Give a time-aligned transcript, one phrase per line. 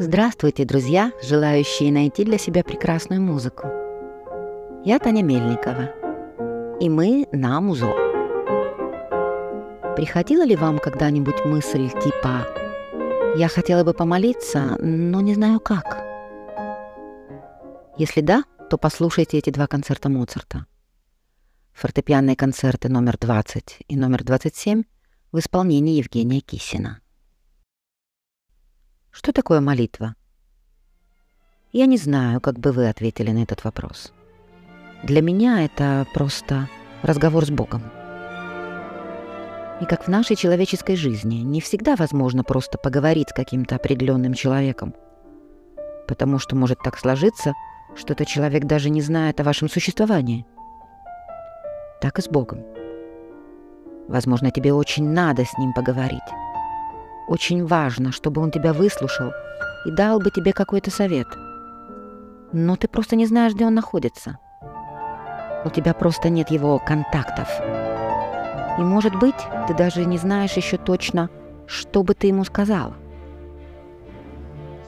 [0.00, 3.66] Здравствуйте, друзья, желающие найти для себя прекрасную музыку.
[4.84, 5.90] Я Таня Мельникова,
[6.80, 7.92] и мы на Музо.
[9.96, 12.46] Приходила ли вам когда-нибудь мысль типа
[13.36, 15.98] «Я хотела бы помолиться, но не знаю как»?
[17.96, 20.66] Если да, то послушайте эти два концерта Моцарта.
[21.72, 24.84] Фортепианные концерты номер 20 и номер 27
[25.32, 27.00] в исполнении Евгения Кисина.
[29.18, 30.14] Что такое молитва?
[31.72, 34.12] Я не знаю, как бы вы ответили на этот вопрос.
[35.02, 36.68] Для меня это просто
[37.02, 37.82] разговор с Богом.
[39.80, 44.94] И как в нашей человеческой жизни, не всегда возможно просто поговорить с каким-то определенным человеком,
[46.06, 47.54] потому что может так сложиться,
[47.96, 50.46] что этот человек даже не знает о вашем существовании.
[52.00, 52.62] Так и с Богом.
[54.06, 56.22] Возможно, тебе очень надо с Ним поговорить.
[57.28, 59.32] Очень важно, чтобы Он тебя выслушал
[59.84, 61.26] и дал бы тебе какой-то совет.
[62.52, 64.38] Но ты просто не знаешь, где Он находится.
[65.64, 67.48] У тебя просто нет его контактов.
[68.78, 69.34] И, может быть,
[69.66, 71.28] ты даже не знаешь еще точно,
[71.66, 72.94] что бы ты ему сказала.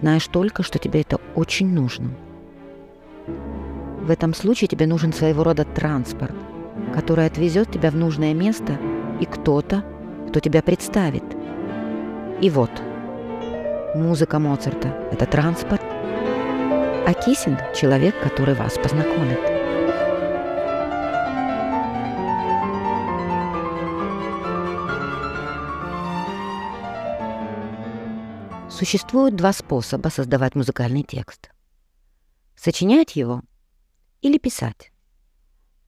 [0.01, 2.11] Знаешь только, что тебе это очень нужно.
[4.01, 6.35] В этом случае тебе нужен своего рода транспорт,
[6.95, 8.79] который отвезет тебя в нужное место
[9.21, 9.85] и кто-то,
[10.31, 11.25] кто тебя представит.
[12.41, 12.71] И вот,
[13.95, 19.39] музыка Моцарта– это транспорт, а Кисин– человек, который вас познакомит.
[28.71, 31.51] Существует два способа создавать музыкальный текст.
[32.57, 33.43] Сочинять его
[34.23, 34.93] или писать.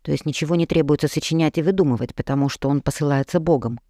[0.02, 3.80] То есть ничего не требуется сочинять и выдумывать, потому что он посылается Богом.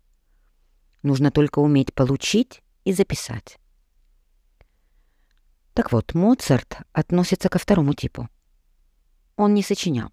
[1.03, 3.59] Нужно только уметь получить и записать.
[5.75, 8.29] Так вот, Моцарт относится ко второму типу.
[9.37, 10.13] Он не сочинял.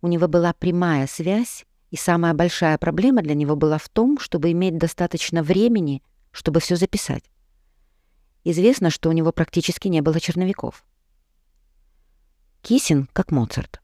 [0.00, 4.52] У него была прямая связь, и самая большая проблема для него была в том, чтобы
[4.52, 7.24] иметь достаточно времени, чтобы все записать.
[8.44, 10.84] Известно, что у него практически не было черновиков.
[12.62, 13.80] Кисин как Моцарт.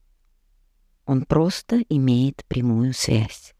[1.05, 3.54] Он просто имеет прямую связь.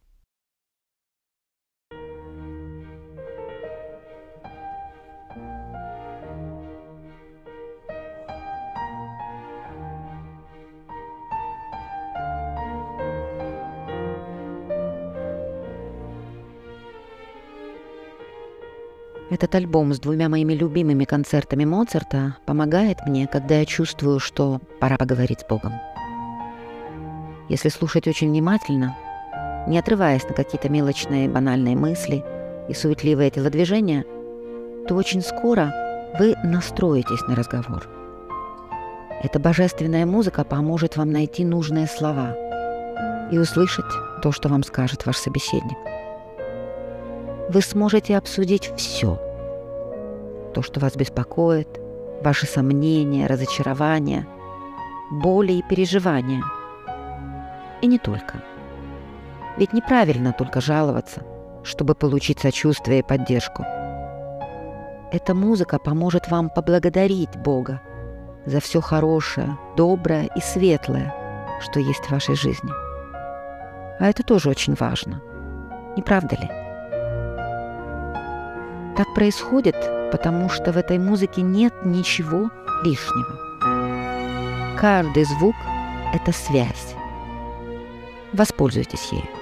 [19.35, 24.95] Этот альбом с двумя моими любимыми концертами Моцарта помогает мне, когда я чувствую, что пора
[24.95, 25.73] поговорить с Богом.
[27.49, 28.95] Если слушать очень внимательно,
[29.67, 32.23] не отрываясь на какие-то мелочные банальные мысли
[32.69, 34.05] и суетливые телодвижения,
[34.87, 35.73] то очень скоро
[36.17, 37.89] вы настроитесь на разговор.
[39.21, 42.37] Эта божественная музыка поможет вам найти нужные слова
[43.33, 43.83] и услышать
[44.23, 45.77] то, что вам скажет ваш собеседник–
[47.49, 49.19] вы сможете обсудить все.
[50.53, 51.67] То, что вас беспокоит,
[52.23, 54.27] ваши сомнения, разочарования,
[55.11, 56.43] боли и переживания.
[57.81, 58.41] И не только.
[59.57, 61.23] Ведь неправильно только жаловаться,
[61.63, 63.63] чтобы получить сочувствие и поддержку.
[65.11, 67.81] Эта музыка поможет вам поблагодарить Бога
[68.45, 71.13] за все хорошее, доброе и светлое,
[71.61, 72.71] что есть в вашей жизни.
[73.99, 75.21] А это тоже очень важно.
[75.95, 76.64] Не правда ли?
[78.95, 79.75] Так происходит,
[80.11, 82.49] потому что в этой музыке нет ничего
[82.83, 83.39] лишнего.
[84.77, 85.55] Каждый звук—
[86.13, 86.95] это связь.
[88.31, 89.34] Воспользуйтесь ею.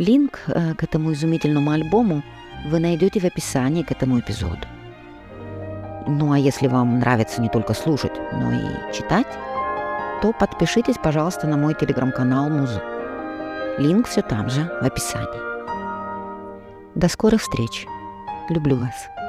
[0.00, 2.22] Линк э, к этому изумительному альбому
[2.70, 4.66] вы найдете в описании к этому эпизоду.
[6.08, 9.26] Ну а если вам нравится не только слушать, но и читать,
[10.22, 12.86] то подпишитесь, пожалуйста, на мой телеграм-канал Музыку.
[13.76, 15.28] Линк все там же, в описании.
[16.94, 17.86] До скорых встреч.
[18.48, 19.19] Люблю вас.